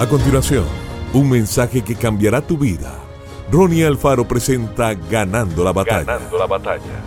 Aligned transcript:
A 0.00 0.08
continuación, 0.08 0.64
un 1.12 1.28
mensaje 1.28 1.82
que 1.82 1.94
cambiará 1.94 2.40
tu 2.40 2.56
vida. 2.56 2.98
Ronnie 3.52 3.84
Alfaro 3.84 4.26
presenta 4.26 4.94
Ganando 4.94 5.62
la 5.62 5.74
batalla. 5.74 6.04
Ganando 6.04 6.38
la 6.38 6.46
batalla. 6.46 7.02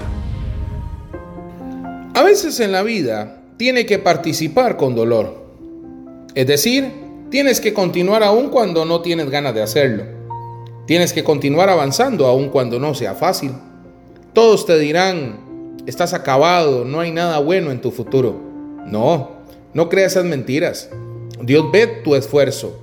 A 2.14 2.22
veces 2.22 2.60
en 2.60 2.72
la 2.72 2.84
vida 2.84 3.42
tiene 3.58 3.88
que 3.88 3.98
participar 3.98 4.78
con 4.78 4.94
dolor. 4.94 5.44
Es 6.36 6.46
decir, 6.46 6.94
tienes 7.32 7.60
que 7.60 7.74
continuar 7.74 8.22
aún 8.22 8.50
cuando 8.50 8.86
no 8.86 9.02
tienes 9.02 9.28
ganas 9.32 9.56
de 9.56 9.64
hacerlo. 9.64 10.04
Tienes 10.86 11.14
que 11.14 11.24
continuar 11.24 11.72
avanzando 11.72 12.28
aún 12.28 12.50
cuando 12.50 12.80
no 12.80 12.94
sea 12.94 13.16
fácil. 13.16 13.54
Todos 14.34 14.68
te 14.68 14.78
dirán, 14.78 15.80
estás 15.88 16.14
acabado, 16.14 16.86
no 16.86 17.00
hay 17.00 17.12
nada 17.12 17.40
bueno 17.40 17.72
en 17.72 17.82
tu 17.82 17.90
futuro. 17.90 18.40
No, 18.86 19.32
no 19.74 19.90
creas 19.90 20.12
esas 20.12 20.26
mentiras. 20.26 20.92
Dios 21.46 21.72
ve 21.74 21.88
tu 21.88 22.16
esfuerzo. 22.16 22.80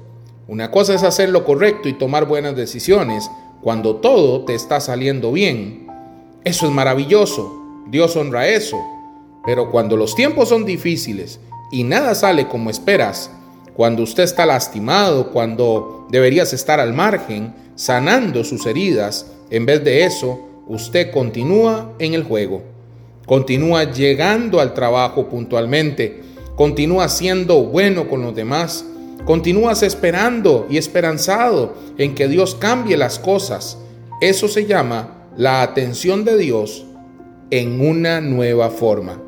Una 0.46 0.70
cosa 0.70 0.92
es 0.94 1.02
hacer 1.02 1.30
lo 1.30 1.46
correcto 1.46 1.88
y 1.88 1.94
tomar 1.94 2.26
buenas 2.26 2.54
decisiones 2.54 3.30
cuando 3.62 3.96
todo 3.96 4.44
te 4.44 4.54
está 4.54 4.80
saliendo 4.80 5.32
bien. 5.32 5.86
Eso 6.44 6.66
es 6.66 6.72
maravilloso. 6.72 7.50
Dios 7.88 8.14
honra 8.16 8.48
eso. 8.48 8.76
Pero 9.46 9.70
cuando 9.70 9.96
los 9.96 10.14
tiempos 10.14 10.50
son 10.50 10.66
difíciles 10.66 11.40
y 11.72 11.84
nada 11.84 12.14
sale 12.14 12.48
como 12.48 12.68
esperas, 12.68 13.30
cuando 13.74 14.02
usted 14.02 14.24
está 14.24 14.44
lastimado, 14.44 15.30
cuando 15.30 16.06
deberías 16.10 16.52
estar 16.52 16.80
al 16.80 16.92
margen, 16.92 17.54
sanando 17.76 18.44
sus 18.44 18.66
heridas, 18.66 19.32
en 19.48 19.64
vez 19.64 19.82
de 19.84 20.04
eso, 20.04 20.38
usted 20.68 21.10
continúa 21.12 21.94
en 21.98 22.12
el 22.12 22.24
juego. 22.24 22.62
Continúa 23.24 23.84
llegando 23.84 24.60
al 24.60 24.74
trabajo 24.74 25.30
puntualmente, 25.30 26.20
continúa 26.60 27.08
siendo 27.08 27.62
bueno 27.62 28.06
con 28.06 28.20
los 28.20 28.34
demás, 28.34 28.84
Continúas 29.24 29.82
esperando 29.82 30.66
y 30.68 30.76
esperanzado 30.76 31.74
en 31.96 32.14
que 32.14 32.28
Dios 32.28 32.54
cambie 32.54 32.98
las 32.98 33.18
cosas. 33.18 33.78
Eso 34.20 34.46
se 34.46 34.66
llama 34.66 35.30
la 35.38 35.62
atención 35.62 36.22
de 36.24 36.36
Dios 36.36 36.84
en 37.50 37.80
una 37.80 38.20
nueva 38.20 38.68
forma. 38.68 39.22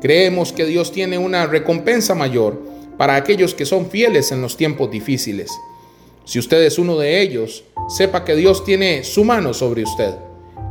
Creemos 0.00 0.52
que 0.52 0.64
Dios 0.64 0.90
tiene 0.90 1.18
una 1.18 1.46
recompensa 1.46 2.16
mayor 2.16 2.60
para 2.98 3.14
aquellos 3.14 3.54
que 3.54 3.64
son 3.64 3.88
fieles 3.88 4.32
en 4.32 4.42
los 4.42 4.56
tiempos 4.56 4.90
difíciles. 4.90 5.52
Si 6.24 6.40
usted 6.40 6.62
es 6.62 6.80
uno 6.80 6.98
de 6.98 7.20
ellos, 7.20 7.62
sepa 7.88 8.24
que 8.24 8.34
Dios 8.34 8.64
tiene 8.64 9.04
su 9.04 9.24
mano 9.24 9.54
sobre 9.54 9.84
usted. 9.84 10.14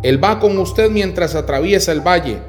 Él 0.04 0.22
va 0.22 0.42
con 0.42 0.58
usted 0.58 0.90
mientras 0.90 1.36
atraviesa 1.36 1.94
el 1.94 2.02
valle. 2.02 2.40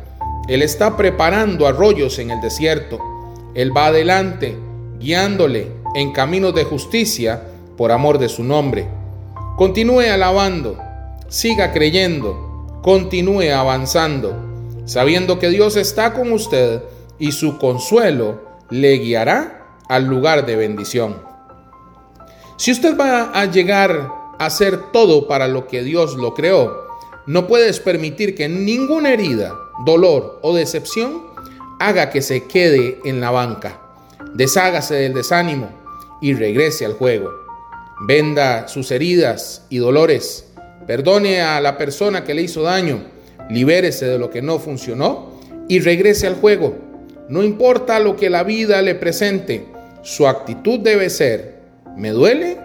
Él 0.49 0.63
está 0.63 0.97
preparando 0.97 1.69
arroyos 1.69 2.19
en 2.19 2.33
el 2.33 2.41
desierto. 2.41 3.16
Él 3.57 3.75
va 3.75 3.87
adelante, 3.87 4.55
guiándole 5.01 5.69
en 5.95 6.13
caminos 6.13 6.55
de 6.55 6.65
justicia 6.65 7.43
por 7.79 7.91
amor 7.91 8.19
de 8.19 8.29
su 8.29 8.45
nombre. 8.45 8.87
Continúe 9.57 10.13
alabando, 10.13 10.79
siga 11.29 11.73
creyendo, 11.73 12.81
continúe 12.83 13.51
avanzando, 13.51 14.37
sabiendo 14.85 15.39
que 15.39 15.49
Dios 15.49 15.77
está 15.77 16.13
con 16.13 16.33
usted 16.33 16.83
y 17.19 17.33
su 17.33 17.57
consuelo 17.57 18.43
le 18.69 18.99
guiará 18.99 19.67
al 19.89 20.05
lugar 20.05 20.45
de 20.45 20.57
bendición. 20.57 21.17
Si 22.59 22.73
usted 22.73 22.95
va 22.99 23.31
a 23.33 23.47
llegar 23.47 24.11
a 24.39 24.45
hacer 24.45 24.93
todo 24.93 25.27
para 25.27 25.49
lo 25.49 25.67
que 25.67 25.83
Dios 25.83 26.15
lo 26.17 26.35
creó, 26.35 26.85
no 27.27 27.47
puedes 27.47 27.81
permitir 27.81 28.35
que 28.35 28.51
ninguna 28.51 29.15
herida, 29.15 29.55
dolor 29.87 30.41
o 30.43 30.55
decepción 30.55 31.23
haga 31.79 32.11
que 32.11 32.23
se 32.23 32.45
quede 32.45 32.99
en 33.05 33.21
la 33.21 33.31
banca. 33.31 33.81
Deshágase 34.35 34.95
del 34.95 35.15
desánimo 35.15 35.71
y 36.21 36.35
regrese 36.35 36.85
al 36.85 36.95
juego. 36.95 37.31
Venda 38.07 38.69
sus 38.69 38.91
heridas 38.91 39.65
y 39.71 39.79
dolores. 39.79 40.49
Perdone 40.87 41.41
a 41.41 41.61
la 41.61 41.79
persona 41.79 42.25
que 42.25 42.35
le 42.35 42.43
hizo 42.43 42.63
daño. 42.63 43.03
Libérese 43.51 44.07
de 44.07 44.19
lo 44.19 44.31
que 44.31 44.43
no 44.43 44.59
funcionó 44.59 45.41
y 45.69 45.81
regrese 45.81 46.27
al 46.27 46.37
juego. 46.37 46.77
No 47.29 47.43
importa 47.43 47.99
lo 47.99 48.17
que 48.17 48.31
la 48.31 48.45
vida 48.45 48.83
le 48.83 48.95
presente, 48.95 49.67
su 50.03 50.29
actitud 50.29 50.79
debe 50.79 51.11
ser, 51.11 51.57
me 51.97 52.11
duele, 52.11 52.57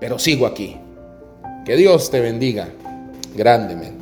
pero 0.00 0.18
sigo 0.18 0.46
aquí. 0.46 0.76
Que 1.64 1.76
Dios 1.76 2.10
te 2.10 2.18
bendiga 2.18 2.68
grandemente. 3.36 4.01